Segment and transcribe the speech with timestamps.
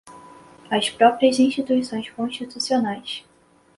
[0.71, 3.23] as próprias instituições constitucionais